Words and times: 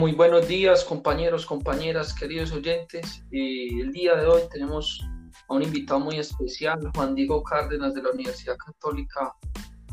Muy 0.00 0.10
buenos 0.10 0.48
días, 0.48 0.84
compañeros, 0.84 1.46
compañeras, 1.46 2.12
queridos 2.12 2.50
oyentes. 2.50 3.24
Eh, 3.30 3.68
el 3.80 3.92
día 3.92 4.16
de 4.16 4.26
hoy 4.26 4.42
tenemos 4.50 5.00
a 5.48 5.54
un 5.54 5.62
invitado 5.62 6.00
muy 6.00 6.18
especial, 6.18 6.80
Juan 6.96 7.14
Diego 7.14 7.44
Cárdenas 7.44 7.94
de 7.94 8.02
la 8.02 8.10
Universidad 8.10 8.56
Católica 8.56 9.32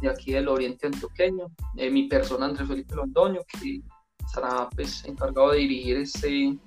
de 0.01 0.09
aquí 0.09 0.31
del 0.31 0.47
Oriente 0.47 0.87
Antioqueño. 0.87 1.45
Eh, 1.77 1.91
mi 1.91 2.07
persona, 2.07 2.47
Andrés 2.47 2.67
Felipe 2.67 2.95
Londoño, 2.95 3.41
que 3.47 3.81
estará 4.25 4.67
pues, 4.75 5.05
encargado 5.05 5.51
de 5.51 5.59
dirigir 5.59 5.97
este, 5.97 6.57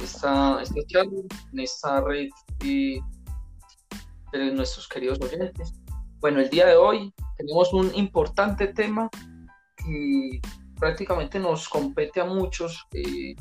esta, 0.00 0.62
esta 0.62 0.80
charla 0.86 1.20
en 1.52 1.60
esta 1.60 2.00
red 2.00 2.28
eh, 2.64 2.98
de 4.32 4.52
nuestros 4.52 4.88
queridos 4.88 5.20
oyentes. 5.20 5.74
Bueno, 6.20 6.40
el 6.40 6.48
día 6.48 6.64
de 6.64 6.76
hoy 6.76 7.12
tenemos 7.36 7.74
un 7.74 7.94
importante 7.94 8.68
tema 8.68 9.10
que 9.76 10.40
prácticamente 10.78 11.38
nos 11.38 11.68
compete 11.68 12.20
a 12.20 12.24
muchos 12.24 12.86
eh, 12.92 13.34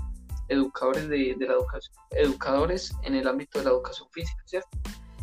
educadores 0.48 1.08
de, 1.10 1.36
la 1.40 1.54
educación, 1.54 1.96
educadores 2.12 2.96
en 3.04 3.16
el 3.16 3.28
ámbito 3.28 3.60
de 3.60 3.66
la 3.66 3.72
educación 3.72 4.08
física, 4.12 4.42
¿cierto? 4.46 4.70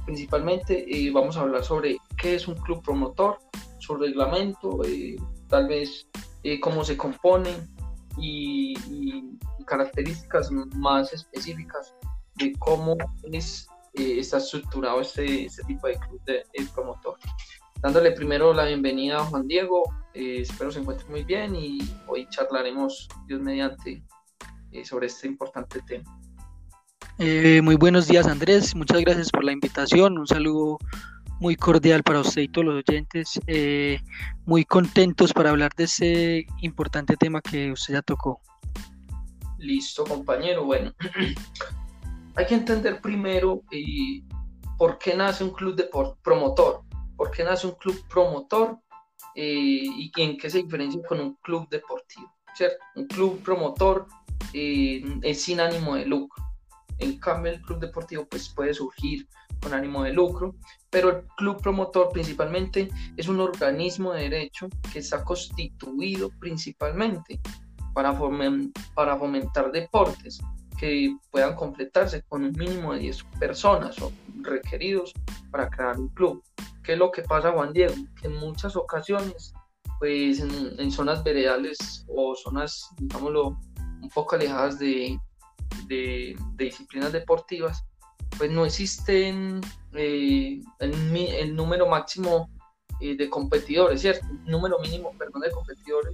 Principalmente 0.05 0.85
eh, 0.89 1.11
vamos 1.13 1.37
a 1.37 1.41
hablar 1.41 1.65
sobre 1.65 1.97
qué 2.17 2.35
es 2.35 2.49
un 2.49 2.55
club 2.57 2.83
promotor, 2.83 3.39
su 3.79 3.97
reglamento, 3.97 4.85
eh, 4.85 5.17
tal 5.49 5.69
vez 5.69 6.09
cómo 6.61 6.85
se 6.85 6.97
compone 6.97 7.51
y, 8.19 8.75
características 9.65 10.51
más 10.75 11.13
específicas 11.13 11.95
de 12.35 12.53
cómo 12.59 12.97
es, 13.31 13.69
está 13.95 14.39
estructurado 14.39 15.01
este, 15.01 15.45
este, 15.45 15.63
tipo 15.63 15.87
de 15.87 15.97
club 15.99 16.21
de, 16.25 16.33
de 16.53 16.67
promotor 16.75 17.17
dándole 17.83 18.13
primero 18.13 18.55
la 18.55 18.65
bienvenida 18.65 19.19
a 19.19 19.25
Juan 19.25 19.49
Diego. 19.49 19.83
Eh, 20.15 20.39
espero 20.43 20.71
se 20.71 20.79
encuentre 20.79 21.07
muy 21.09 21.25
bien 21.25 21.57
y 21.57 21.81
hoy 22.07 22.29
charlaremos, 22.31 23.09
Dios 23.27 23.41
mediante, 23.41 24.05
eh, 24.71 24.85
sobre 24.85 25.09
este 25.09 25.27
importante 25.27 25.81
tema. 25.87 26.19
Eh, 27.19 27.61
muy 27.61 27.75
buenos 27.75 28.07
días 28.07 28.27
Andrés, 28.27 28.75
muchas 28.75 29.01
gracias 29.01 29.31
por 29.31 29.45
la 29.45 29.53
invitación, 29.53 30.17
un 30.17 30.27
saludo 30.27 30.79
muy 31.41 31.57
cordial 31.57 32.03
para 32.03 32.21
usted 32.21 32.43
y 32.43 32.49
todos 32.49 32.67
los 32.67 32.85
oyentes, 32.89 33.41
muy 34.47 34.65
contentos 34.65 35.33
para 35.33 35.51
hablar 35.51 35.73
de 35.77 35.85
ese 35.85 36.47
importante 36.63 37.17
tema 37.17 37.43
que 37.43 37.73
usted 37.73 37.95
ya 37.95 38.03
tocó. 38.03 38.41
Listo 39.59 40.05
compañero, 40.05 40.65
bueno, 40.65 40.95
hay 42.37 42.47
que 42.47 42.55
entender 42.55 43.01
primero 43.01 43.63
por 44.79 44.99
qué 44.99 45.15
nace 45.15 45.45
un 45.45 45.51
club 45.51 45.75
de 45.75 45.91
promotor 46.23 46.85
por 47.17 47.31
qué 47.31 47.45
nace 47.45 47.67
un 47.67 47.75
club 47.75 48.03
promotor 48.09 48.79
eh, 49.35 49.85
y 49.85 50.11
en 50.17 50.37
qué 50.37 50.51
se 50.51 50.63
diferencia 50.63 51.01
con 51.03 51.21
un 51.21 51.35
club 51.37 51.69
deportivo. 51.69 52.33
¿cierto? 52.55 52.77
Un 52.97 53.07
club 53.07 53.43
promotor 53.43 54.07
eh, 54.53 55.03
es 55.23 55.43
sin 55.43 55.61
ánimo 55.61 55.95
de 55.95 56.07
lucro. 56.07 56.43
En 56.99 57.19
cambio, 57.19 57.53
el 57.53 57.63
club 57.63 57.81
deportivo 57.81 58.27
pues, 58.27 58.49
puede 58.49 58.75
surgir 58.75 59.27
con 59.61 59.75
ánimo 59.75 60.03
de 60.03 60.13
lucro, 60.13 60.55
pero 60.91 61.11
el 61.11 61.27
club 61.37 61.61
promotor 61.63 62.11
principalmente 62.11 62.89
es 63.17 63.29
un 63.29 63.41
organismo 63.41 64.13
de 64.13 64.29
derecho 64.29 64.69
que 64.93 64.99
está 64.99 65.25
constituido 65.25 66.31
principalmente 66.39 67.41
para, 67.95 68.17
para 68.95 69.17
fomentar 69.17 69.71
deportes 69.71 70.41
que 70.79 71.17
puedan 71.31 71.55
completarse 71.55 72.23
con 72.23 72.45
un 72.45 72.53
mínimo 72.53 72.93
de 72.93 73.01
10 73.01 73.25
personas 73.39 74.01
o 74.03 74.13
requeridos 74.41 75.13
para 75.51 75.71
crear 75.71 75.99
un 75.99 76.09
club. 76.09 76.43
¿Qué 76.83 76.95
es 76.95 76.99
lo 76.99 77.13
que 77.13 77.23
pasa, 77.23 77.53
Juan 77.53 77.73
Diego? 77.73 77.95
Que 78.21 78.27
en 78.27 78.37
muchas 78.37 78.77
ocasiones, 78.77 79.55
pues 79.99 80.41
en, 80.41 80.91
zonas 80.91 81.23
veredales 81.23 82.05
o 82.09 82.35
zonas, 82.35 82.89
digámoslo, 82.99 83.57
un 84.01 84.09
poco 84.13 84.35
alejadas 84.35 84.79
de, 84.79 85.19
disciplinas 86.57 87.13
deportivas, 87.13 87.85
pues 88.37 88.51
no 88.51 88.65
existen 88.65 89.61
eh, 89.95 90.61
el, 90.81 91.55
número 91.55 91.87
máximo 91.87 92.51
eh, 93.01 93.17
de 93.17 93.29
competidores, 93.29 94.01
¿cierto? 94.01 94.27
El 94.27 94.51
número 94.51 94.79
mínimo, 94.81 95.13
perdón, 95.19 95.43
de 95.43 95.51
competidores 95.51 96.13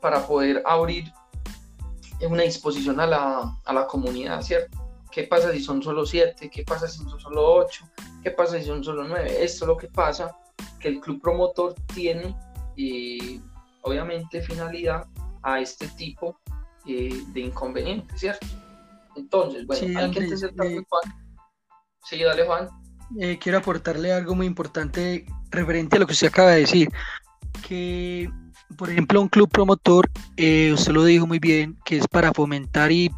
para 0.00 0.26
poder 0.26 0.62
abrir 0.64 1.12
una 2.22 2.44
disposición 2.44 3.00
a 3.00 3.06
la, 3.06 3.58
a 3.64 3.72
la 3.72 3.86
comunidad, 3.86 4.40
¿cierto? 4.42 4.78
¿Qué 5.10 5.24
pasa 5.24 5.52
si 5.52 5.60
son 5.60 5.82
solo 5.82 6.06
siete? 6.06 6.48
¿Qué 6.48 6.62
pasa 6.62 6.88
si 6.88 6.98
son 7.04 7.20
solo 7.20 7.54
ocho? 7.54 7.84
¿Qué 8.22 8.30
pasa 8.30 8.58
si 8.58 8.64
son 8.64 8.84
solo 8.84 9.04
nueve? 9.04 9.42
Esto 9.42 9.64
es 9.64 9.68
lo 9.68 9.76
que 9.76 9.88
pasa, 9.88 10.36
que 10.78 10.88
el 10.88 11.00
club 11.00 11.20
promotor 11.20 11.74
tiene, 11.94 12.36
y 12.76 13.40
obviamente, 13.82 14.40
finalidad 14.42 15.06
a 15.42 15.60
este 15.60 15.88
tipo 15.88 16.38
eh, 16.86 17.22
de 17.28 17.40
inconvenientes, 17.40 18.20
¿cierto? 18.20 18.46
Entonces, 19.16 19.66
bueno, 19.66 19.98
hay 19.98 20.10
que 20.10 20.20
entender 20.20 20.54
también, 20.54 20.82
eh, 20.82 20.86
Juan. 20.88 21.02
Sí, 22.04 22.22
dale, 22.22 22.46
Juan. 22.46 22.68
Eh, 23.18 23.38
quiero 23.38 23.58
aportarle 23.58 24.12
algo 24.12 24.34
muy 24.34 24.46
importante 24.46 25.26
referente 25.50 25.96
a 25.96 26.00
lo 26.00 26.06
que 26.06 26.12
usted 26.12 26.28
acaba 26.28 26.52
de 26.52 26.60
decir, 26.60 26.88
que 27.66 28.30
por 28.76 28.88
ejemplo, 28.88 29.20
un 29.20 29.28
club 29.28 29.50
promotor, 29.50 30.10
usted 30.30 30.92
lo 30.92 31.04
dijo 31.04 31.26
muy 31.26 31.38
bien, 31.38 31.76
que 31.84 31.98
es 31.98 32.08
para 32.08 32.32
fomentar 32.32 32.90
y, 32.90 33.10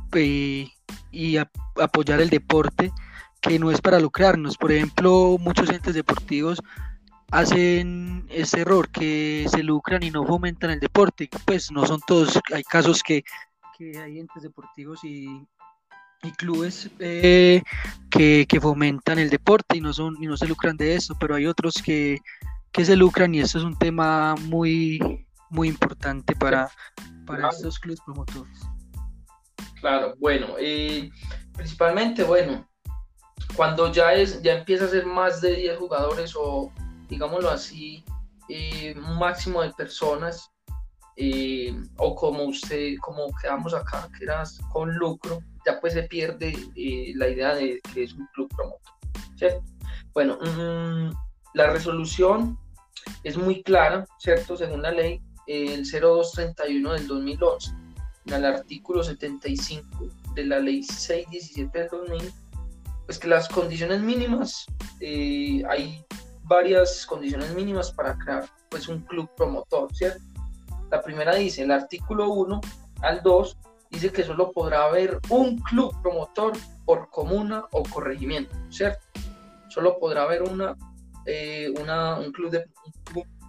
y 1.12 1.37
apoyar 1.37 2.20
el 2.20 2.28
deporte, 2.28 2.91
que 3.44 3.59
no 3.59 3.71
es 3.71 3.81
para 3.81 4.00
lucrarnos. 4.00 4.56
Por 4.56 4.72
ejemplo, 4.72 5.37
muchos 5.38 5.69
entes 5.69 5.94
deportivos 5.94 6.60
hacen 7.31 8.27
ese 8.31 8.60
error, 8.60 8.88
que 8.88 9.47
se 9.50 9.62
lucran 9.62 10.03
y 10.03 10.10
no 10.10 10.25
fomentan 10.25 10.71
el 10.71 10.81
deporte. 10.81 11.28
Pues 11.44 11.71
no 11.71 11.87
son 11.87 12.00
todos, 12.06 12.41
hay 12.53 12.62
casos 12.62 13.03
que, 13.03 13.22
hay 13.81 14.19
entes 14.19 14.43
deportivos 14.43 15.05
y, 15.05 15.47
clubes 16.38 16.91
eh, 17.00 17.62
que, 18.10 18.59
fomentan 18.62 19.19
el 19.19 19.28
deporte 19.28 19.76
y 19.76 19.82
no, 19.82 19.93
son, 19.93 20.16
y 20.22 20.26
no 20.26 20.38
se 20.38 20.47
lucran 20.47 20.76
de 20.78 20.94
eso, 20.94 21.15
pero 21.21 21.34
hay 21.34 21.47
otros 21.47 21.75
que, 21.84 22.19
se 22.72 22.97
lucran 22.97 23.34
y 23.34 23.41
eso 23.41 23.59
es 23.59 23.65
un 23.65 23.78
tema 23.78 24.34
muy, 24.37 25.26
muy 25.50 25.69
importante 25.69 26.34
para, 26.34 26.71
para 27.26 27.50
estos 27.50 27.78
clubes 27.78 28.00
promotores. 28.00 28.59
Claro, 29.81 30.15
bueno, 30.19 30.59
y 30.59 31.11
principalmente, 31.53 32.25
bueno, 32.25 32.66
cuando 33.56 33.92
ya, 33.92 34.14
es, 34.14 34.42
ya 34.42 34.54
empieza 34.58 34.84
a 34.84 34.88
ser 34.88 35.06
más 35.06 35.40
de 35.40 35.54
10 35.56 35.78
jugadores 35.78 36.34
o, 36.36 36.72
digámoslo 37.08 37.50
así, 37.50 38.04
eh, 38.48 38.94
un 38.96 39.18
máximo 39.18 39.62
de 39.62 39.72
personas, 39.72 40.50
eh, 41.16 41.74
o 41.96 42.14
como 42.14 42.44
usted, 42.44 42.96
como 43.00 43.28
quedamos 43.40 43.72
acá, 43.74 44.08
que 44.16 44.24
era 44.24 44.42
con 44.72 44.94
lucro, 44.94 45.40
ya 45.64 45.80
pues 45.80 45.92
se 45.92 46.02
pierde 46.02 46.56
eh, 46.74 47.12
la 47.14 47.28
idea 47.28 47.54
de 47.54 47.80
que 47.92 48.04
es 48.04 48.12
un 48.14 48.26
club 48.34 48.48
promotor, 48.54 48.94
¿cierto? 49.36 49.62
Bueno, 50.12 50.38
mm, 50.40 51.12
la 51.54 51.70
resolución 51.70 52.58
es 53.22 53.36
muy 53.36 53.62
clara, 53.62 54.04
¿cierto? 54.18 54.56
Según 54.56 54.82
la 54.82 54.90
ley, 54.90 55.20
el 55.46 55.84
0231 55.84 56.92
del 56.92 57.06
2011 57.06 57.84
en 58.26 58.32
el 58.32 58.44
artículo 58.44 59.02
75 59.02 60.08
de 60.34 60.44
la 60.44 60.58
ley 60.58 60.82
617 60.82 61.78
del 61.78 61.88
2000, 61.88 62.32
pues 63.06 63.19
que 63.19 63.28
las 63.28 63.48
condiciones 63.48 64.00
mínimas, 64.00 64.66
eh, 65.00 65.62
hay 65.69 66.04
varias 66.44 67.06
condiciones 67.06 67.54
mínimas 67.54 67.92
para 67.92 68.16
crear 68.16 68.48
pues 68.70 68.88
un 68.88 69.00
club 69.03 69.31
promotor, 69.37 69.94
¿cierto? 69.94 70.22
La 70.91 71.03
primera 71.03 71.34
dice, 71.34 71.62
el 71.62 71.70
artículo 71.70 72.28
1 72.31 72.60
al 73.03 73.22
2 73.22 73.59
dice 73.91 74.10
que 74.10 74.25
solo 74.25 74.53
podrá 74.53 74.84
haber 74.84 75.19
un 75.28 75.59
club 75.59 75.94
promotor 76.03 76.53
por 76.84 77.09
comuna 77.10 77.64
o 77.72 77.82
corregimiento, 77.82 78.54
¿cierto? 78.70 79.06
Solo 79.69 79.98
podrá 79.98 80.23
haber 80.23 80.43
una, 80.43 80.76
eh, 81.26 81.73
una 81.81 82.19
un 82.19 82.32
club 82.32 82.50
de 82.50 82.64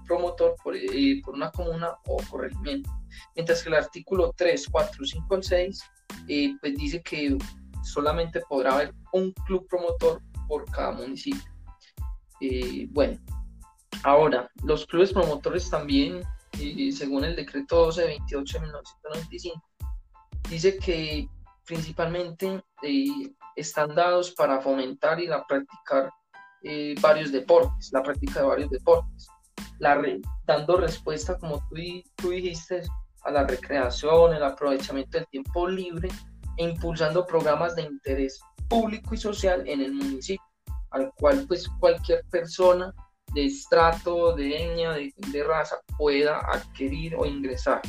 promotor 0.08 0.56
por, 0.64 0.76
eh, 0.76 1.22
por 1.24 1.34
una 1.34 1.52
comuna 1.52 1.96
o 2.06 2.18
corregimiento 2.30 2.92
mientras 3.36 3.64
que 3.64 3.70
el 3.70 3.76
artículo 3.76 4.34
3, 4.36 4.68
4, 4.72 5.06
5 5.06 5.36
al 5.36 5.44
6 5.44 5.84
eh, 6.28 6.54
pues 6.60 6.76
dice 6.76 7.02
que 7.02 7.38
solamente 7.86 8.42
podrá 8.50 8.74
haber 8.74 8.94
un 9.14 9.32
club 9.46 9.68
promotor 9.68 10.22
por 10.48 10.70
cada 10.72 10.92
municipio. 10.92 11.52
Eh, 12.42 12.88
bueno, 12.92 13.20
ahora, 14.04 14.50
los 14.64 14.86
clubes 14.86 15.14
promotores 15.14 15.70
también, 15.70 16.22
eh, 16.60 16.92
según 16.92 17.24
el 17.26 17.36
decreto 17.36 17.86
1228 17.86 18.54
de 18.54 18.62
1995, 18.62 19.64
dice 20.50 20.78
que 20.78 21.28
principalmente 21.66 22.64
están 23.56 23.96
dados 23.96 24.32
para 24.32 24.62
fomentar 24.62 25.20
y 25.20 25.28
la 25.28 25.44
practicar 25.46 26.12
varios 27.00 27.32
deportes, 27.32 27.92
la 27.94 28.02
práctica 28.02 28.42
de 28.42 28.48
varios 28.48 28.70
deportes. 28.70 29.28
La 29.80 30.02
dando 30.46 30.78
respuesta, 30.78 31.38
como 31.38 31.60
tú, 31.70 31.76
tú 32.16 32.30
dijiste, 32.30 32.84
a 33.26 33.32
la 33.32 33.44
recreación, 33.44 34.36
el 34.36 34.44
aprovechamiento 34.44 35.18
del 35.18 35.28
tiempo 35.28 35.68
libre 35.68 36.10
e 36.58 36.64
impulsando 36.64 37.26
programas 37.26 37.76
de 37.76 37.84
interés 37.84 38.40
público 38.70 39.14
y 39.14 39.18
social 39.18 39.68
en 39.68 39.82
el 39.82 39.94
municipio, 39.94 40.46
al 40.92 41.12
cual 41.20 41.46
pues 41.48 41.68
cualquier 41.80 42.24
persona 42.32 42.94
de 43.34 43.46
estrato, 43.46 44.36
de 44.36 44.64
etnia, 44.64 44.92
de, 44.92 45.44
raza 45.44 45.78
pueda 45.98 46.40
adquirir 46.52 47.16
o 47.16 47.26
ingresar. 47.26 47.82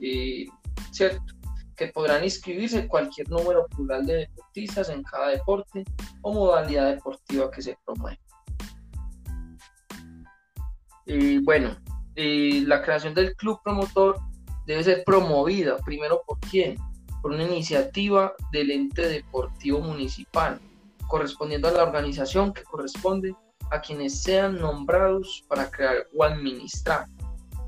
Eh, 0.00 0.46
¿Cierto? 0.90 1.38
que 1.78 1.86
podrán 1.86 2.24
inscribirse 2.24 2.88
cualquier 2.88 3.30
número 3.30 3.66
plural 3.68 4.04
de 4.04 4.14
deportistas 4.16 4.90
en 4.90 5.02
cada 5.04 5.28
deporte 5.28 5.84
o 6.22 6.32
modalidad 6.32 6.92
deportiva 6.92 7.50
que 7.50 7.62
se 7.62 7.78
promueva. 7.86 8.18
Y 11.06 11.38
bueno, 11.38 11.76
la 12.16 12.82
creación 12.82 13.14
del 13.14 13.34
club 13.36 13.60
promotor 13.62 14.18
debe 14.66 14.82
ser 14.82 15.04
promovida 15.04 15.78
primero 15.78 16.20
por 16.26 16.38
quién? 16.40 16.76
Por 17.22 17.32
una 17.32 17.44
iniciativa 17.44 18.34
del 18.52 18.70
ente 18.70 19.08
deportivo 19.08 19.80
municipal, 19.80 20.60
correspondiendo 21.08 21.68
a 21.68 21.72
la 21.72 21.84
organización 21.84 22.52
que 22.52 22.62
corresponde 22.62 23.34
a 23.70 23.80
quienes 23.80 24.22
sean 24.22 24.58
nombrados 24.58 25.44
para 25.48 25.70
crear 25.70 26.06
o 26.16 26.24
administrar. 26.24 27.06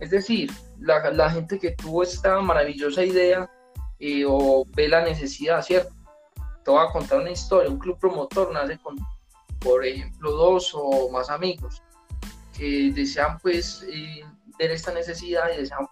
Es 0.01 0.11
decir, 0.11 0.51
la, 0.79 1.31
gente 1.31 1.59
que 1.59 1.73
tuvo 1.73 2.03
esta 2.03 2.41
maravillosa 2.41 3.05
idea 3.05 3.51
eh, 3.99 4.25
o 4.27 4.65
ve 4.75 4.89
la 4.89 5.03
necesidad, 5.03 5.63
¿cierto? 5.63 5.95
Te 6.65 6.71
voy 6.71 6.87
a 6.87 6.93
contar 6.93 7.21
una 7.21 7.31
historia. 7.31 7.71
Un 7.71 7.79
club 7.79 7.99
promotor 7.99 8.53
nace 8.53 8.79
con, 8.79 8.97
por 9.59 9.85
ejemplo, 9.85 10.33
dos 10.33 10.73
o 10.75 11.11
más 11.11 11.29
amigos 11.29 11.83
que 12.57 12.93
desean 12.95 13.39
pues 13.41 13.87
eh, 13.91 14.23
ver 14.59 14.71
esta 14.71 14.93
necesidad 14.93 15.51
y 15.53 15.59
desean 15.59 15.87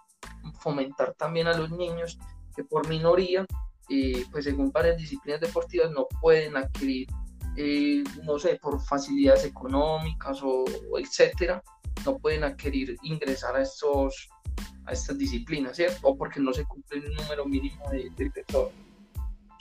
fomentar 0.59 1.13
también 1.13 1.47
a 1.47 1.57
los 1.57 1.71
niños 1.71 2.19
que 2.59 2.65
por 2.65 2.89
minoría, 2.89 3.45
eh, 3.89 4.25
pues 4.31 4.43
según 4.43 4.69
varias 4.69 4.97
disciplinas 4.97 5.39
deportivas, 5.39 5.91
no 5.91 6.07
pueden 6.21 6.57
adquirir 6.57 7.07
eh, 7.55 8.03
no 8.23 8.37
sé, 8.37 8.59
por 8.61 8.81
facilidades 8.81 9.45
económicas 9.45 10.41
o, 10.43 10.65
etcétera, 10.97 11.63
no 12.05 12.17
pueden 12.17 12.43
adquirir, 12.43 12.97
ingresar 13.03 13.55
a, 13.55 13.61
estos, 13.61 14.27
a 14.85 14.91
estas 14.91 15.17
disciplinas, 15.17 15.77
¿cierto? 15.77 15.99
O 16.03 16.17
porque 16.17 16.41
no 16.41 16.51
se 16.51 16.65
cumple 16.65 16.99
el 16.99 17.13
número 17.15 17.45
mínimo 17.45 17.89
de, 17.89 18.09
de 18.17 18.29
personas. 18.29 18.73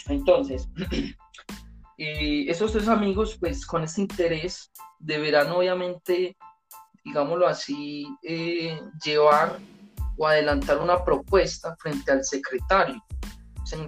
Entonces, 0.08 0.68
esos 1.96 2.72
tres 2.72 2.88
amigos, 2.88 3.36
pues 3.38 3.64
con 3.64 3.84
este 3.84 4.00
interés, 4.00 4.72
deberán 4.98 5.52
obviamente, 5.52 6.36
digámoslo 7.04 7.46
así, 7.46 8.08
eh, 8.24 8.80
llevar 9.04 9.60
o 10.18 10.26
adelantar 10.26 10.78
una 10.78 11.02
propuesta 11.04 11.76
frente 11.76 12.10
al 12.10 12.24
secretario, 12.24 13.02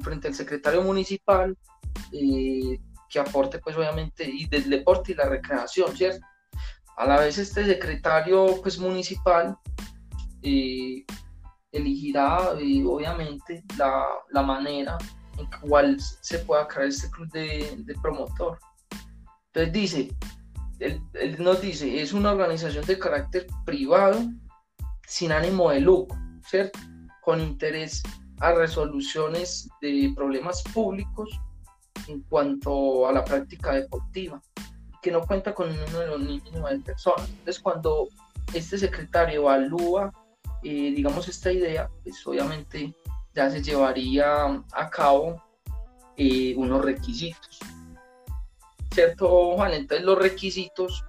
frente 0.00 0.28
al 0.28 0.34
secretario 0.34 0.82
municipal, 0.82 1.56
eh, 2.12 2.78
que 3.08 3.18
aporte 3.18 3.58
pues 3.58 3.76
obviamente 3.76 4.24
y 4.24 4.46
del 4.46 4.70
deporte 4.70 5.12
y 5.12 5.14
la 5.16 5.28
recreación, 5.28 5.94
¿cierto? 5.96 6.24
A 6.96 7.06
la 7.06 7.18
vez 7.18 7.38
este 7.38 7.66
secretario 7.66 8.60
pues 8.62 8.78
municipal 8.78 9.56
eh, 10.42 11.04
elegirá 11.72 12.54
eh, 12.58 12.84
obviamente 12.86 13.64
la, 13.76 14.04
la, 14.30 14.42
manera 14.42 14.96
en 15.38 15.46
cual 15.60 15.96
se 15.98 16.38
pueda 16.40 16.68
crear 16.68 16.88
este 16.88 17.10
club 17.10 17.30
de, 17.32 17.74
de 17.78 17.94
promotor. 18.00 18.58
Entonces 19.46 19.72
dice, 19.72 20.16
él, 20.78 21.02
él, 21.14 21.42
nos 21.42 21.60
dice, 21.60 22.00
es 22.00 22.12
una 22.12 22.32
organización 22.32 22.84
de 22.84 22.98
carácter 22.98 23.46
privado 23.64 24.20
sin 25.10 25.32
ánimo 25.32 25.70
de 25.70 25.80
lucro, 25.80 26.16
¿cierto? 26.46 26.78
Con 27.20 27.40
interés 27.40 28.00
a 28.38 28.52
resoluciones 28.52 29.68
de 29.82 30.12
problemas 30.14 30.62
públicos 30.72 31.28
en 32.06 32.22
cuanto 32.22 33.08
a 33.08 33.12
la 33.12 33.24
práctica 33.24 33.72
deportiva, 33.72 34.40
que 35.02 35.10
no 35.10 35.26
cuenta 35.26 35.52
con 35.52 35.68
un 35.68 35.80
número 35.86 36.16
mínimo 36.16 36.68
de 36.68 36.78
personas. 36.78 37.28
Entonces, 37.28 37.58
cuando 37.58 38.08
este 38.54 38.78
secretario 38.78 39.40
evalúa, 39.40 40.12
eh, 40.62 40.92
digamos, 40.94 41.26
esta 41.26 41.50
idea, 41.50 41.90
pues 42.04 42.24
obviamente 42.24 42.94
ya 43.34 43.50
se 43.50 43.60
llevaría 43.60 44.44
a 44.72 44.90
cabo 44.90 45.42
eh, 46.16 46.54
unos 46.56 46.84
requisitos. 46.84 47.58
¿Cierto, 48.92 49.56
Juan? 49.56 49.72
Entonces, 49.72 50.06
los 50.06 50.18
requisitos 50.18 51.04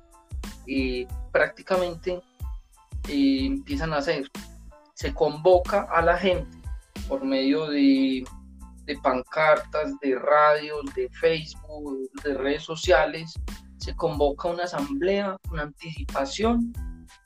eh, 0.65 1.07
prácticamente 1.31 2.19
empiezan 3.07 3.93
a 3.93 4.01
ser, 4.01 4.29
se 4.93 5.13
convoca 5.13 5.83
a 5.83 6.01
la 6.01 6.17
gente 6.17 6.57
por 7.07 7.23
medio 7.23 7.67
de 7.67 8.23
de 8.85 8.97
pancartas, 8.97 9.97
de 9.99 10.17
radios, 10.17 10.83
de 10.95 11.09
Facebook, 11.09 12.09
de 12.23 12.33
redes 12.33 12.63
sociales, 12.63 13.33
se 13.77 13.95
convoca 13.95 14.49
una 14.49 14.63
asamblea 14.63 15.37
con 15.47 15.59
anticipación 15.59 16.73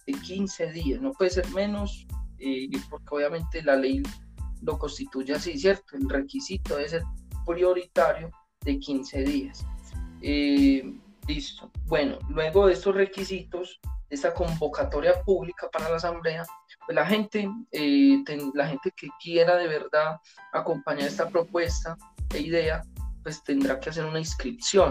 de 0.06 0.14
15 0.14 0.72
días, 0.72 1.02
no 1.02 1.12
puede 1.14 1.32
ser 1.32 1.50
menos, 1.52 2.06
eh, 2.40 2.70
porque 2.90 3.08
obviamente 3.10 3.64
la 3.64 3.76
ley 3.76 4.04
lo 4.62 4.78
constituye 4.78 5.34
así, 5.34 5.58
¿cierto? 5.58 5.96
El 5.96 6.10
requisito 6.10 6.76
debe 6.76 6.90
ser 6.90 7.04
prioritario 7.46 8.30
de 8.62 8.80
15 8.80 9.24
días. 9.24 9.66
Eh, 10.22 10.98
listo. 11.28 11.72
Bueno, 11.86 12.18
luego 12.30 12.68
de 12.68 12.74
estos 12.74 12.96
requisitos, 12.96 13.80
esta 14.16 14.34
convocatoria 14.34 15.22
pública 15.22 15.70
para 15.72 15.90
la 15.90 15.98
asamblea, 15.98 16.44
pues 16.86 16.96
la 16.96 17.06
gente, 17.06 17.50
eh, 17.72 18.24
la 18.54 18.68
gente 18.68 18.92
que 18.96 19.08
quiera 19.22 19.56
de 19.56 19.68
verdad 19.68 20.20
acompañar 20.54 21.08
esta 21.08 21.30
propuesta 21.30 21.98
e 22.34 22.40
idea, 22.40 22.84
pues 23.24 23.44
tendrá 23.44 23.80
que 23.80 23.90
hacer 23.90 24.06
una 24.06 24.20
inscripción. 24.20 24.90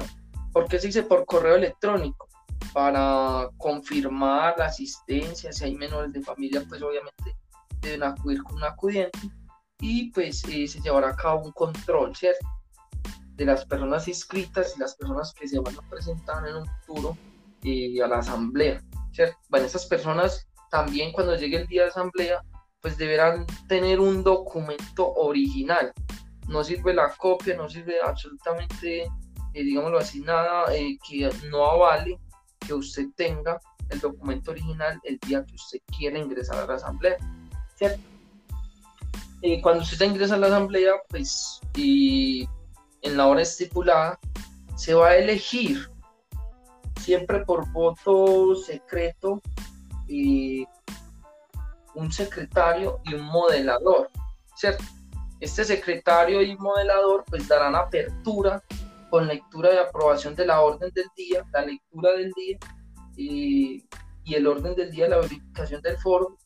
¿Por 0.53 0.69
qué 0.69 0.79
se 0.79 0.89
dice 0.89 1.03
por 1.03 1.25
correo 1.25 1.57
electrónico? 1.57 2.29
Para 2.73 3.49
confirmar 3.59 4.55
la 4.59 4.67
asistencia, 4.67 5.53
si 5.53 5.65
hay 5.65 5.75
menores 5.75 6.13
de 6.13 6.23
familia, 6.23 6.63
pues 6.69 6.83
obviamente 6.83 7.37
deben 7.81 8.03
acudir 8.05 8.43
con 8.43 8.57
un 8.57 8.65
acudiente 8.65 9.19
y 9.81 10.11
pues 10.11 10.45
eh, 10.45 10.67
se 10.67 10.81
llevará 10.81 11.11
a 11.11 11.17
cabo 11.17 11.45
un 11.45 11.53
control, 11.53 12.15
¿cierto? 12.15 12.47
De 13.35 13.45
las 13.45 13.65
personas 13.67 14.07
inscritas 14.07 14.75
y 14.77 14.81
las 14.81 14.95
personas 14.95 15.35
que 15.35 15.49
se 15.49 15.59
van 15.59 15.77
a 15.77 15.91
presentar 15.91 16.47
en 16.49 16.57
un 16.57 16.67
futuro 16.87 17.17
eh, 17.63 18.03
a 18.03 18.07
la 18.07 18.19
asamblea, 18.19 18.83
¿cierto? 19.15 19.37
Bueno, 19.49 19.67
esas 19.67 19.87
personas 19.87 20.47
también 20.71 21.13
cuando 21.13 21.37
llegue 21.37 21.59
el 21.59 21.67
día 21.67 21.83
de 21.83 21.89
asamblea, 21.89 22.43
pues 22.81 22.99
deberán 22.99 23.47
tener 23.69 24.01
un 24.01 24.23
documento 24.23 25.15
original. 25.15 25.93
No 26.49 26.63
sirve 26.65 26.93
la 26.93 27.15
copia, 27.15 27.57
no 27.57 27.71
sirve 27.71 27.95
absolutamente, 28.05 29.05
eh, 29.05 29.63
digámoslo 29.63 29.99
así, 29.99 30.21
nada 30.21 30.75
eh, 30.75 30.99
que 31.09 31.31
no 31.49 31.65
avale 31.65 32.19
que 32.59 32.75
usted 32.75 33.07
tenga 33.17 33.59
el 33.91 34.01
documento 34.01 34.51
original 34.51 35.01
el 35.05 35.19
día 35.21 35.45
que 35.45 35.55
usted 35.55 35.79
quiera 35.97 36.19
ingresar 36.19 36.57
a 36.57 36.67
la 36.67 36.75
asamblea. 36.75 37.17
¿cierto? 37.77 38.01
Eh, 39.43 39.61
cuando 39.63 39.83
usted 39.83 40.07
ingresa 40.07 40.35
a 40.35 40.39
la 40.39 40.49
asamblea, 40.49 40.93
pues 41.09 41.61
y 41.77 42.49
en 43.03 43.17
la 43.17 43.27
hora 43.27 43.43
estipulada, 43.43 44.19
se 44.77 44.95
va 44.95 45.09
a 45.09 45.17
elegir 45.17 45.89
siempre 47.05 47.45
por 47.45 47.71
voto 47.71 48.57
secreto 48.57 49.43
y 50.09 50.67
un 51.95 52.11
secretario 52.11 53.01
y 53.05 53.15
un 53.15 53.25
modelador, 53.27 54.11
¿cierto? 54.57 54.85
Este 55.39 55.65
secretario 55.65 56.41
y 56.41 56.57
modelador 56.57 57.25
pues 57.29 57.47
darán 57.47 57.75
apertura 57.75 58.63
con 59.11 59.27
lectura 59.27 59.75
y 59.75 59.77
aprobación 59.77 60.35
de 60.35 60.47
la 60.47 60.63
orden 60.63 60.91
del 60.95 61.07
día, 61.15 61.45
la 61.53 61.67
lectura 61.67 62.13
del 62.13 62.33
día 62.33 62.59
y, 63.17 63.87
y 64.25 64.35
el 64.35 64.47
orden 64.47 64.75
del 64.75 64.91
día, 64.91 65.07
la 65.07 65.19
verificación 65.19 65.83
del 65.83 65.99
foro, 65.99 66.39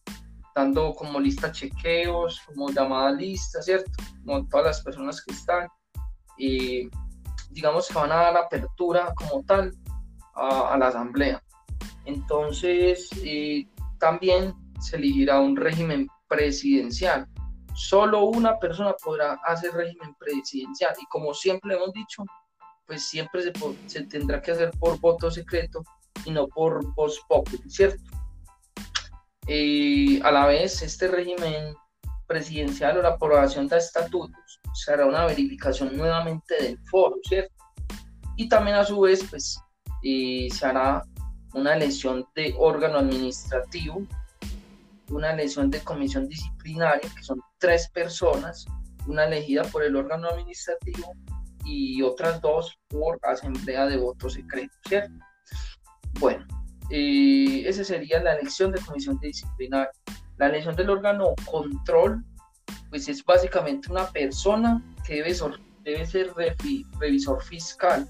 dando 0.57 0.93
como 0.93 1.21
lista 1.21 1.53
chequeos, 1.53 2.41
como 2.47 2.71
llamada 2.71 3.13
lista, 3.13 3.63
¿cierto? 3.63 3.93
Como 4.25 4.47
todas 4.49 4.67
las 4.67 4.83
personas 4.83 5.25
que 5.25 5.33
están. 5.33 5.69
Y 6.37 6.91
digamos 7.51 7.89
que 7.89 7.95
van 7.95 8.13
a 8.13 8.17
dar 8.17 8.37
apertura 8.37 9.15
como 9.15 9.45
tal 9.45 9.73
a 10.39 10.77
la 10.79 10.89
asamblea. 10.89 11.43
Entonces, 12.09 13.11
eh, 13.23 13.69
también 13.99 14.55
se 14.81 14.97
elegirá 14.97 15.41
un 15.41 15.57
régimen 15.57 16.09
presidencial. 16.27 17.29
Solo 17.75 18.25
una 18.25 18.59
persona 18.59 18.95
podrá 18.95 19.35
hacer 19.45 19.73
régimen 19.73 20.15
presidencial 20.19 20.95
y 21.01 21.05
como 21.07 21.35
siempre 21.35 21.75
hemos 21.75 21.93
dicho, 21.93 22.25
pues 22.87 23.05
siempre 23.05 23.43
se, 23.87 24.03
tendrá 24.05 24.41
que 24.41 24.53
hacer 24.53 24.71
por 24.81 24.99
voto 24.99 25.31
secreto 25.31 25.83
y 26.25 26.31
no 26.31 26.49
por 26.49 26.83
voz 26.95 27.21
popular, 27.29 27.69
¿cierto? 27.69 28.03
Eh, 29.47 30.21
a 30.25 30.31
la 30.31 30.47
vez, 30.47 30.83
este 30.83 31.09
régimen 31.09 31.75
presidencial 32.27 32.99
o 32.99 33.03
la 33.03 33.11
aprobación 33.11 33.69
de 33.69 33.77
estatutos 33.77 34.61
será 34.75 35.07
una 35.07 35.27
verificación 35.27 35.97
nuevamente 35.97 36.55
del 36.63 36.79
foro, 36.91 37.17
¿cierto? 37.23 37.55
Y 38.37 38.49
también 38.49 38.77
a 38.77 38.85
su 38.85 39.01
vez, 39.01 39.25
pues, 39.29 39.61
eh, 40.03 40.49
se 40.53 40.67
hará 40.67 41.05
una 41.55 41.75
elección 41.75 42.27
de 42.35 42.55
órgano 42.59 42.99
administrativo, 42.99 44.03
una 45.11 45.33
elección 45.33 45.71
de 45.71 45.81
comisión 45.81 46.29
disciplinaria, 46.29 47.09
que 47.15 47.23
son 47.23 47.41
tres 47.59 47.89
personas, 47.89 48.67
una 49.07 49.25
elegida 49.25 49.65
por 49.65 49.83
el 49.83 49.97
órgano 49.97 50.29
administrativo 50.29 51.13
y 51.65 52.03
otras 52.03 52.41
dos 52.41 52.79
por 52.89 53.19
asamblea 53.23 53.87
de 53.87 53.97
voto 53.97 54.29
secreto, 54.29 54.75
¿cierto? 54.87 55.15
Bueno, 56.21 56.47
eh, 56.91 57.65
esa 57.67 57.85
sería 57.85 58.23
la 58.23 58.35
elección 58.35 58.73
de 58.73 58.81
comisión 58.81 59.19
disciplinaria. 59.21 59.91
La 60.37 60.47
elección 60.47 60.77
del 60.77 60.91
órgano 60.91 61.35
control 61.47 62.25
pues 62.91 63.09
es 63.09 63.25
básicamente 63.25 63.91
una 63.91 64.07
persona 64.11 64.83
que 65.07 65.17
debe 65.85 66.07
ser 66.07 66.33
revisor 67.01 67.43
fiscal 67.43 68.09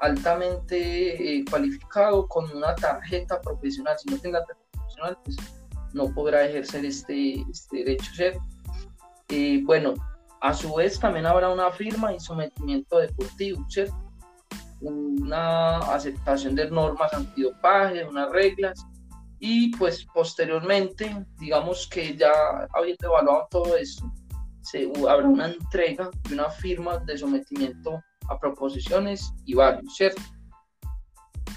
altamente 0.00 1.38
eh, 1.38 1.44
cualificado 1.48 2.26
con 2.28 2.50
una 2.56 2.74
tarjeta 2.74 3.40
profesional. 3.40 3.96
Si 3.98 4.08
no 4.10 4.18
tiene 4.18 4.38
la 4.38 4.44
tarjeta 4.44 4.68
profesional, 4.72 5.18
pues 5.24 5.36
no 5.92 6.12
podrá 6.12 6.44
ejercer 6.44 6.84
este, 6.84 7.44
este 7.50 7.78
derecho. 7.78 8.40
Eh, 9.28 9.60
bueno, 9.64 9.94
a 10.40 10.52
su 10.52 10.74
vez 10.74 10.98
también 10.98 11.26
habrá 11.26 11.48
una 11.50 11.70
firma 11.70 12.12
y 12.12 12.20
sometimiento 12.20 12.98
deportivo, 12.98 13.64
¿cierto? 13.68 13.94
Una 14.80 15.78
aceptación 15.78 16.54
de 16.54 16.70
normas 16.70 17.14
antidopaje, 17.14 18.04
unas 18.04 18.30
reglas, 18.30 18.84
y 19.38 19.74
pues 19.76 20.06
posteriormente, 20.12 21.24
digamos 21.38 21.88
que 21.88 22.16
ya 22.16 22.32
habiendo 22.74 23.08
evaluado 23.08 23.46
todo 23.50 23.76
esto, 23.76 24.10
se, 24.62 24.90
habrá 25.08 25.28
una 25.28 25.46
entrega 25.46 26.10
de 26.28 26.34
una 26.34 26.50
firma 26.50 26.98
de 26.98 27.18
sometimiento 27.18 28.02
a 28.28 28.38
proposiciones 28.38 29.32
y 29.44 29.54
varios, 29.54 29.94
¿cierto? 29.96 30.22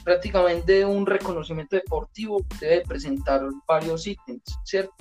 Prácticamente 0.03 0.85
un 0.85 1.05
reconocimiento 1.05 1.75
deportivo 1.75 2.45
debe 2.59 2.81
presentar 2.81 3.41
varios 3.67 4.07
ítems, 4.07 4.43
¿cierto? 4.63 4.93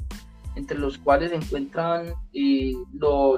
Entre 0.55 0.79
los 0.79 0.99
cuales 0.99 1.31
se 1.31 1.37
encuentran 1.37 2.15
eh, 2.33 2.73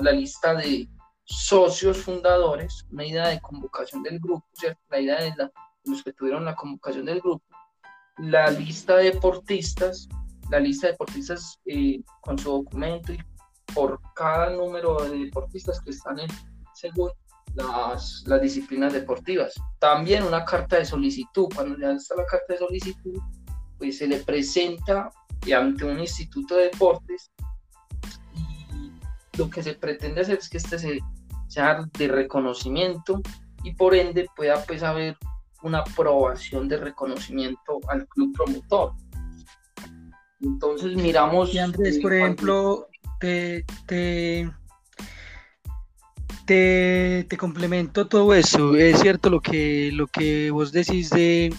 la 0.00 0.12
lista 0.12 0.54
de 0.54 0.88
socios 1.24 1.98
fundadores, 1.98 2.86
una 2.90 3.04
idea 3.04 3.28
de 3.28 3.40
convocación 3.40 4.02
del 4.02 4.18
grupo, 4.18 4.46
¿cierto? 4.52 4.80
La 4.88 5.00
idea 5.00 5.22
de, 5.22 5.34
los 5.84 6.02
que 6.02 6.12
tuvieron 6.12 6.44
la 6.44 6.54
convocación 6.54 7.04
del 7.04 7.20
grupo, 7.20 7.44
la 8.18 8.50
lista 8.50 8.96
de 8.96 9.12
deportistas, 9.12 10.08
la 10.50 10.58
lista 10.58 10.86
de 10.86 10.92
deportistas 10.92 11.60
eh, 11.66 12.00
con 12.20 12.38
su 12.38 12.50
documento 12.50 13.12
y 13.12 13.18
por 13.74 14.00
cada 14.14 14.50
número 14.50 14.96
de 15.04 15.24
deportistas 15.24 15.80
que 15.80 15.90
están 15.90 16.18
en 16.18 16.28
según 16.74 17.10
las, 17.54 18.24
las, 18.26 18.40
disciplinas 18.40 18.92
deportivas. 18.92 19.54
También 19.78 20.22
una 20.22 20.44
carta 20.44 20.76
de 20.76 20.84
solicitud, 20.84 21.48
cuando 21.54 21.78
ya 21.78 21.92
está 21.92 22.14
la 22.16 22.26
carta 22.26 22.52
de 22.54 22.58
solicitud, 22.58 23.18
pues 23.78 23.98
se 23.98 24.06
le 24.06 24.18
presenta 24.18 25.10
ante 25.56 25.84
un 25.84 25.98
instituto 26.00 26.56
de 26.56 26.64
deportes 26.64 27.30
y 28.34 28.92
lo 29.38 29.48
que 29.48 29.62
se 29.62 29.74
pretende 29.74 30.20
hacer 30.20 30.38
es 30.38 30.48
que 30.48 30.58
este 30.58 30.78
se, 30.78 30.98
sea 31.46 31.88
de 31.96 32.08
reconocimiento 32.08 33.22
y 33.62 33.74
por 33.74 33.94
ende 33.94 34.26
pueda 34.36 34.62
pues 34.64 34.82
haber 34.82 35.16
una 35.62 35.78
aprobación 35.78 36.68
de 36.68 36.76
reconocimiento 36.76 37.80
al 37.88 38.06
club 38.08 38.34
promotor. 38.36 38.92
Entonces 40.40 40.94
miramos... 40.94 41.52
Y 41.52 41.58
Andrés, 41.58 41.98
por 41.98 42.14
ejemplo, 42.14 42.88
te, 43.18 43.64
te, 43.86 44.48
te, 46.48 47.36
complemento 47.36 48.06
todo 48.06 48.34
eso. 48.34 48.74
Es 48.74 49.00
cierto 49.00 49.28
lo 49.28 49.40
que, 49.40 49.90
lo 49.92 50.06
que 50.06 50.50
vos 50.50 50.72
decís 50.72 51.10
de, 51.10 51.54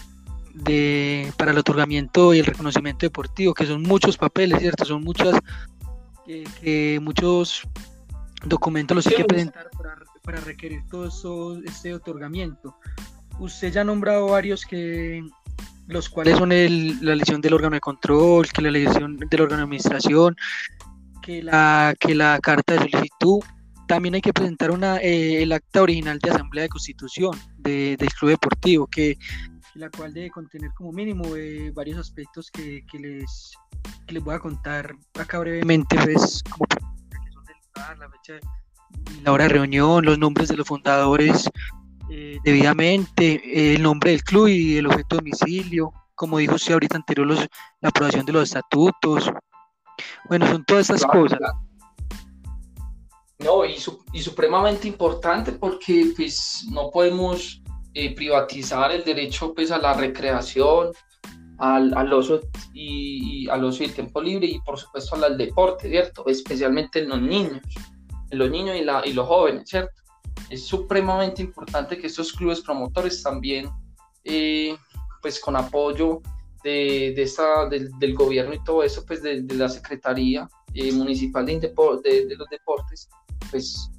de, 0.52 1.32
para 1.36 1.52
el 1.52 1.58
otorgamiento 1.58 2.34
y 2.34 2.40
el 2.40 2.46
reconocimiento 2.46 3.06
deportivo, 3.06 3.54
que 3.54 3.66
son 3.66 3.82
muchos 3.82 4.18
papeles, 4.18 4.58
¿cierto? 4.58 4.84
Son 4.84 5.02
muchas, 5.02 5.38
que, 6.60 6.98
muchos 7.00 7.62
documentos 8.44 8.96
los 8.96 9.06
hay 9.06 9.16
que 9.16 9.24
presentar 9.24 9.70
para, 10.22 10.40
requerir 10.40 10.82
todo 10.90 11.06
eso, 11.06 11.58
este 11.64 11.94
otorgamiento. 11.94 12.76
Usted 13.38 13.72
ya 13.72 13.82
ha 13.82 13.84
nombrado 13.84 14.26
varios 14.26 14.66
que 14.66 15.24
los 15.86 16.08
cuales 16.08 16.36
son 16.36 16.52
el, 16.52 17.04
la 17.04 17.14
lesión 17.14 17.40
del 17.40 17.54
órgano 17.54 17.74
de 17.74 17.80
control, 17.80 18.48
que 18.48 18.62
la 18.62 18.70
lesión 18.70 19.16
del 19.16 19.40
órgano 19.40 19.58
de 19.58 19.64
administración, 19.64 20.36
que 21.22 21.42
la, 21.42 21.94
que 21.98 22.14
la 22.14 22.38
carta 22.40 22.74
de 22.74 22.90
solicitud 22.90 23.40
también 23.90 24.14
hay 24.14 24.20
que 24.20 24.32
presentar 24.32 24.70
una, 24.70 24.98
eh, 24.98 25.42
el 25.42 25.50
acta 25.50 25.82
original 25.82 26.20
de 26.20 26.30
asamblea 26.30 26.62
de 26.62 26.68
constitución 26.68 27.36
de, 27.58 27.96
del 27.96 28.08
club 28.10 28.30
deportivo, 28.30 28.86
que 28.86 29.18
la 29.74 29.90
cual 29.90 30.14
debe 30.14 30.30
contener 30.30 30.70
como 30.76 30.92
mínimo 30.92 31.34
eh, 31.34 31.72
varios 31.74 31.98
aspectos 31.98 32.52
que, 32.52 32.86
que, 32.86 33.00
les, 33.00 33.52
que 34.06 34.14
les 34.14 34.22
voy 34.22 34.36
a 34.36 34.38
contar 34.38 34.94
acá 35.18 35.40
brevemente, 35.40 35.96
pues, 36.04 36.40
como 36.48 36.66
son 37.32 37.44
del 37.44 37.56
lugar, 37.74 37.98
la 37.98 38.08
fecha 38.10 38.34
la 39.24 39.32
hora 39.32 39.44
de 39.44 39.50
reunión, 39.50 40.04
los 40.04 40.18
nombres 40.20 40.46
de 40.50 40.56
los 40.56 40.68
fundadores 40.68 41.50
eh, 42.10 42.38
debidamente, 42.44 43.74
el 43.74 43.82
nombre 43.82 44.12
del 44.12 44.22
club 44.22 44.46
y 44.46 44.76
el 44.76 44.86
objeto 44.86 45.16
de 45.16 45.22
domicilio, 45.22 45.92
como 46.14 46.38
dijo 46.38 46.54
usted 46.54 46.74
ahorita 46.74 46.96
anterior, 46.96 47.26
los, 47.26 47.40
la 47.80 47.88
aprobación 47.88 48.24
de 48.24 48.34
los 48.34 48.44
estatutos. 48.44 49.32
Bueno, 50.28 50.46
son 50.46 50.64
todas 50.64 50.90
estas 50.90 51.04
cosas. 51.10 51.40
No, 53.44 53.64
y, 53.64 53.76
y, 54.12 54.20
supremamente 54.20 54.86
importante 54.86 55.52
porque 55.52 56.12
pues 56.14 56.66
no 56.70 56.90
podemos 56.90 57.62
eh, 57.94 58.14
privatizar 58.14 58.92
el 58.92 59.02
derecho 59.02 59.54
pues 59.54 59.70
a 59.70 59.78
la 59.78 59.94
recreación, 59.94 60.90
al, 61.58 61.96
al 61.96 62.12
oso 62.12 62.40
y, 62.72 63.48
al 63.48 63.64
ocio 63.64 63.84
y 63.84 63.88
el 63.88 63.94
tiempo 63.94 64.20
libre 64.20 64.46
y 64.46 64.60
por 64.60 64.78
supuesto 64.78 65.16
al 65.16 65.38
deporte, 65.38 65.88
¿cierto? 65.88 66.26
Especialmente 66.26 67.00
en 67.00 67.08
los 67.08 67.20
niños, 67.20 67.60
en 68.30 68.38
los 68.38 68.50
niños 68.50 68.76
y, 68.76 68.84
la, 68.84 69.02
y 69.06 69.12
los 69.12 69.26
jóvenes, 69.26 69.68
¿cierto? 69.68 70.02
Es 70.48 70.66
supremamente 70.66 71.42
importante 71.42 71.98
que 71.98 72.08
estos 72.08 72.32
clubes 72.32 72.60
promotores 72.60 73.22
también, 73.22 73.70
eh, 74.24 74.76
pues 75.20 75.38
con 75.40 75.56
apoyo 75.56 76.20
de, 76.64 77.12
de 77.14 77.22
esta, 77.22 77.68
del, 77.68 77.90
del, 77.98 78.14
gobierno 78.14 78.54
y 78.54 78.64
todo 78.64 78.82
eso, 78.82 79.04
pues 79.06 79.22
de, 79.22 79.42
de 79.42 79.54
la 79.54 79.68
Secretaría 79.68 80.48
eh, 80.74 80.92
Municipal 80.92 81.44
de, 81.44 81.58
de, 81.58 82.36
los 82.36 82.48
Deportes, 82.48 83.08
pues 83.50 83.90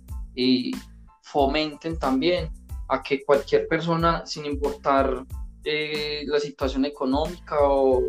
fomenten 1.21 1.97
también 1.97 2.49
a 2.89 3.01
que 3.01 3.23
cualquier 3.23 3.67
persona, 3.67 4.25
sin 4.25 4.45
importar 4.45 5.25
eh, 5.63 6.23
la 6.27 6.39
situación 6.39 6.85
económica 6.85 7.55
o 7.59 8.03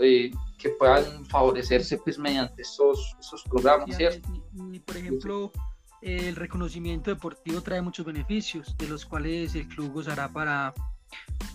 eh, 0.00 0.30
que 0.58 0.70
puedan 0.70 1.24
favorecerse 1.26 1.98
pues 1.98 2.18
mediante 2.18 2.62
estos, 2.62 3.16
estos 3.20 3.42
programas, 3.44 3.96
¿cierto? 3.96 4.28
Y, 4.72 4.78
por 4.80 4.96
ejemplo, 4.96 5.52
el 6.00 6.34
reconocimiento 6.34 7.10
deportivo 7.10 7.60
trae 7.60 7.80
muchos 7.80 8.04
beneficios, 8.06 8.76
de 8.76 8.88
los 8.88 9.06
cuales 9.06 9.54
el 9.54 9.68
club 9.68 9.92
gozará 9.92 10.28
para, 10.28 10.74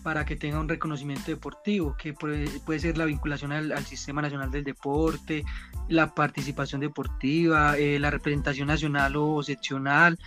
para 0.08 0.24
que 0.24 0.38
tenga 0.38 0.58
un 0.58 0.70
reconocimiento 0.70 1.26
deportivo, 1.32 1.98
que 1.98 2.14
puede, 2.14 2.48
puede 2.62 2.80
ser 2.80 2.98
la 2.98 3.04
vinculación 3.04 3.52
al, 3.52 3.86
Sistema 3.86 4.22
Nacional 4.22 4.50
del 4.50 4.64
Deporte, 4.64 5.44
la 5.90 6.16
participación 6.16 6.80
deportiva, 6.80 7.78
eh, 7.78 8.00
la 8.00 8.10
representación 8.10 8.70
nacional 8.70 9.18
o 9.18 9.44
seccional, 9.44 10.18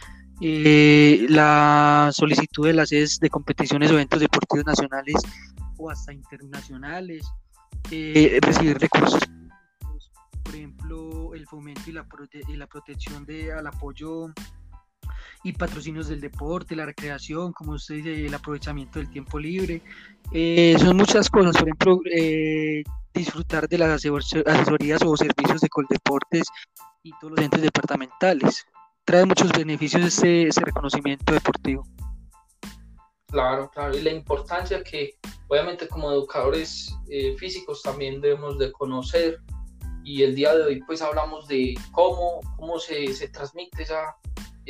eh, 0.42 1.24
la 1.30 2.10
solicitud 2.12 2.66
de 2.66 2.74
las 2.74 2.90
sedes 2.90 3.20
de 3.20 3.30
competiciones 3.30 3.90
o 3.90 3.94
eventos 3.94 4.20
deportivos 4.20 4.66
nacionales 4.66 5.14
o 5.78 5.88
hasta 5.88 6.12
internacionales, 6.12 7.26
eh, 7.90 8.38
recibir 8.42 8.76
recursos, 8.76 9.22
por 10.42 10.54
ejemplo, 10.54 11.32
el 11.32 11.46
fomento 11.46 11.88
y 11.88 11.92
la, 11.94 12.06
y 12.48 12.56
la 12.58 12.66
protección 12.66 13.26
al 13.56 13.66
apoyo 13.66 14.30
y 15.42 15.52
patrocinios 15.52 16.08
del 16.08 16.20
deporte, 16.20 16.76
la 16.76 16.86
recreación, 16.86 17.52
como 17.52 17.72
usted 17.72 17.96
dice, 17.96 18.26
el 18.26 18.34
aprovechamiento 18.34 18.98
del 18.98 19.10
tiempo 19.10 19.38
libre. 19.38 19.82
son 20.78 20.96
muchas 20.96 21.30
cosas, 21.30 21.56
por 21.56 21.68
ejemplo, 21.68 22.00
disfrutar 23.14 23.68
de 23.68 23.78
las 23.78 23.90
asesorías 23.90 25.02
o 25.02 25.16
servicios 25.16 25.60
de 25.60 25.68
Coldeportes 25.68 26.46
y 27.02 27.12
todos 27.20 27.32
los 27.32 27.44
entes 27.44 27.62
departamentales. 27.62 28.66
Trae 29.04 29.24
muchos 29.24 29.50
beneficios 29.52 30.02
ese, 30.04 30.44
ese 30.44 30.60
reconocimiento 30.60 31.32
deportivo. 31.32 31.84
Claro, 33.28 33.70
claro, 33.70 33.96
y 33.96 34.02
la 34.02 34.10
importancia 34.10 34.82
que 34.82 35.14
obviamente 35.48 35.86
como 35.86 36.10
educadores 36.10 36.92
eh, 37.08 37.36
físicos 37.38 37.82
también 37.82 38.20
debemos 38.20 38.58
de 38.58 38.72
conocer 38.72 39.40
y 40.04 40.22
el 40.22 40.34
día 40.34 40.54
de 40.54 40.64
hoy 40.64 40.82
pues 40.82 41.00
hablamos 41.00 41.46
de 41.46 41.74
cómo, 41.92 42.40
cómo 42.56 42.78
se, 42.80 43.12
se 43.14 43.28
transmite 43.28 43.84
esa, 43.84 44.16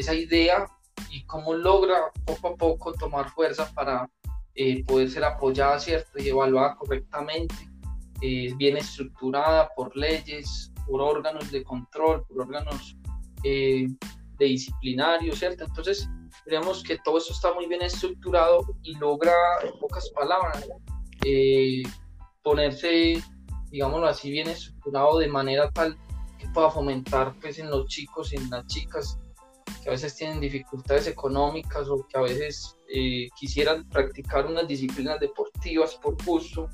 esa 0.01 0.15
idea 0.15 0.67
y 1.11 1.25
cómo 1.25 1.55
logra 1.55 2.11
poco 2.25 2.49
a 2.49 2.57
poco 2.57 2.93
tomar 2.93 3.31
fuerza 3.31 3.71
para 3.75 4.09
eh, 4.55 4.85
poder 4.85 5.11
ser 5.11 5.25
apoyada, 5.25 5.79
¿cierto? 5.79 6.19
Y 6.19 6.29
evaluada 6.29 6.77
correctamente 6.77 7.55
eh, 8.23 8.53
bien 8.57 8.77
estructurada 8.77 9.71
por 9.75 9.97
leyes, 9.97 10.73
por 10.87 11.01
órganos 11.01 11.51
de 11.51 11.63
control, 11.65 12.25
por 12.27 12.43
órganos 12.43 12.97
eh, 13.45 13.87
de 14.39 14.45
disciplinario, 14.45 15.35
¿cierto? 15.35 15.65
Entonces, 15.65 16.07
creemos 16.45 16.83
que 16.83 16.99
todo 16.99 17.17
esto 17.17 17.33
está 17.33 17.55
muy 17.55 17.67
bien 17.67 17.81
estructurado 17.81 18.67
y 18.83 18.95
logra, 18.97 19.33
en 19.65 19.79
pocas 19.79 20.11
palabras, 20.11 20.69
eh, 21.25 21.83
ponerse, 22.43 23.23
digámoslo 23.71 24.07
así, 24.07 24.31
bien 24.31 24.49
estructurado 24.49 25.19
de 25.19 25.29
manera 25.29 25.71
tal 25.71 25.97
que 26.39 26.49
pueda 26.49 26.71
fomentar 26.71 27.35
pues, 27.41 27.59
en 27.59 27.71
los 27.71 27.87
chicos 27.87 28.33
en 28.33 28.49
las 28.51 28.67
chicas 28.67 29.19
que 29.83 29.89
a 29.89 29.93
veces 29.93 30.15
tienen 30.15 30.41
dificultades 30.41 31.07
económicas 31.07 31.89
o 31.89 32.07
que 32.07 32.19
a 32.19 32.23
veces 32.23 32.77
quisieran 33.39 33.89
practicar 33.89 34.47
unas 34.47 34.67
disciplinas 34.67 35.21
deportivas 35.21 35.95
por 35.97 36.23
gusto, 36.25 36.69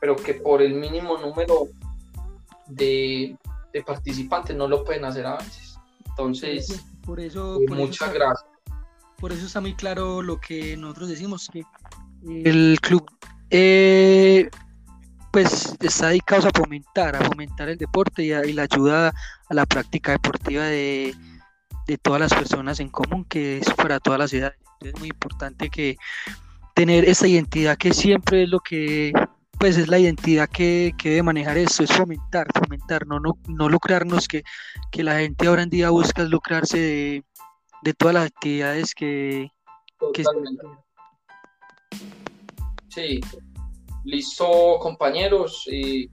pero 0.00 0.16
que 0.16 0.34
por 0.34 0.62
el 0.62 0.74
mínimo 0.74 1.18
número 1.18 1.68
de, 2.66 3.36
de 3.72 3.82
participantes 3.82 4.56
no 4.56 4.68
lo 4.68 4.84
pueden 4.84 5.04
hacer 5.04 5.26
a 5.26 5.36
veces. 5.36 5.78
Entonces, 6.10 6.84
por 7.04 7.20
eso, 7.20 7.60
eh, 7.60 7.66
muchas 7.68 8.12
gracias. 8.12 8.46
Por 9.18 9.32
eso 9.32 9.46
está 9.46 9.60
muy 9.60 9.74
claro 9.74 10.22
lo 10.22 10.40
que 10.40 10.76
nosotros 10.76 11.08
decimos, 11.08 11.48
que 11.52 11.64
el 12.44 12.78
club 12.80 13.10
eh, 13.50 14.48
pues 15.32 15.76
está 15.80 16.08
dedicado 16.08 16.48
a 16.48 16.50
fomentar, 16.54 17.16
a 17.16 17.24
fomentar 17.24 17.68
el 17.68 17.78
deporte 17.78 18.22
y, 18.22 18.32
y 18.32 18.52
la 18.52 18.62
ayuda 18.62 19.12
a 19.48 19.54
la 19.54 19.66
práctica 19.66 20.12
deportiva 20.12 20.64
de, 20.64 21.14
de 21.88 21.96
todas 21.96 22.20
las 22.20 22.34
personas 22.34 22.78
en 22.80 22.90
común, 22.90 23.24
que 23.24 23.58
es 23.58 23.74
para 23.74 23.98
toda 23.98 24.18
la 24.18 24.28
ciudad. 24.28 24.52
Es 24.80 24.96
muy 24.98 25.08
importante 25.08 25.70
que 25.70 25.96
tener 26.74 27.08
esa 27.08 27.26
identidad 27.26 27.78
que 27.78 27.94
siempre 27.94 28.44
es 28.44 28.48
lo 28.50 28.60
que, 28.60 29.12
pues 29.58 29.78
es 29.78 29.88
la 29.88 29.98
identidad 29.98 30.48
que, 30.50 30.92
que 30.98 31.08
debe 31.08 31.22
manejar 31.22 31.56
esto, 31.56 31.82
es 31.82 31.90
fomentar, 31.90 32.46
fomentar, 32.54 33.06
no, 33.06 33.18
no, 33.18 33.38
no 33.48 33.68
lucrarnos, 33.70 34.28
que, 34.28 34.44
que 34.92 35.02
la 35.02 35.18
gente 35.18 35.46
ahora 35.46 35.62
en 35.62 35.70
día 35.70 35.88
busca 35.88 36.22
lucrarse 36.24 36.78
de, 36.78 37.24
de 37.82 37.94
todas 37.94 38.14
las 38.14 38.26
actividades 38.26 38.94
que... 38.94 39.50
que 40.12 40.24
sí, 42.88 43.20
listo 44.04 44.78
compañeros 44.78 45.66
y 45.72 46.10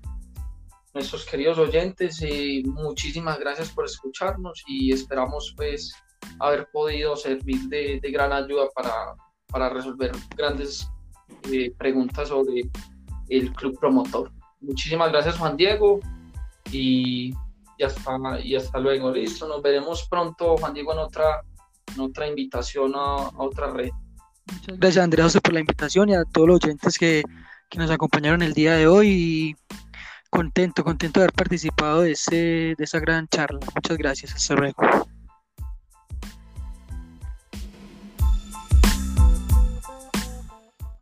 nuestros 0.96 1.26
queridos 1.26 1.58
oyentes, 1.58 2.22
y 2.22 2.64
muchísimas 2.64 3.38
gracias 3.38 3.70
por 3.70 3.86
escucharnos 3.86 4.64
y 4.66 4.94
esperamos 4.94 5.54
pues 5.58 5.94
haber 6.40 6.70
podido 6.72 7.18
servir 7.18 7.60
de, 7.68 8.00
gran 8.12 8.32
ayuda 8.32 8.68
para, 8.74 9.14
para 9.48 9.70
resolver 9.70 10.14
grandes 10.38 10.88
eh, 11.52 11.72
preguntas 11.78 12.30
sobre 12.30 12.62
el 13.28 13.52
club 13.54 13.78
promotor. 13.78 14.32
Muchísimas 14.62 15.12
gracias 15.12 15.38
Juan 15.38 15.58
Diego 15.58 16.00
y, 16.72 17.34
y, 17.78 17.84
hasta, 17.84 18.40
y 18.42 18.56
hasta 18.56 18.80
luego. 18.80 19.12
Listo, 19.12 19.50
nos 19.50 19.62
veremos 19.62 20.08
pronto 20.10 20.56
Juan 20.58 20.74
Diego 20.74 20.94
en 20.94 21.00
otra, 21.00 21.44
en 21.94 22.02
otra 22.02 22.26
invitación 22.26 22.94
a, 22.96 23.32
otra 23.38 23.70
red. 23.70 23.90
Muchas 24.50 24.80
gracias 24.80 25.04
Andrea 25.04 25.28
por 25.44 25.54
la 25.54 25.60
invitación 25.60 26.08
y 26.08 26.16
a 26.16 26.24
todos 26.24 26.48
los 26.48 26.64
oyentes 26.64 26.98
que, 26.98 27.22
que 27.70 27.80
nos 27.80 27.92
acompañaron 27.92 28.42
el 28.44 28.54
día 28.54 28.76
de 28.76 28.88
hoy. 28.88 29.10
Y 29.10 29.56
contento, 30.36 30.84
contento 30.84 31.20
de 31.20 31.26
haber 31.26 31.34
participado 31.34 32.02
de, 32.02 32.12
ese, 32.12 32.76
de 32.78 32.84
esa 32.84 33.00
gran 33.00 33.28
charla. 33.28 33.60
Muchas 33.74 33.98
gracias. 33.98 34.36
Hasta 34.36 34.56
luego. 34.56 34.84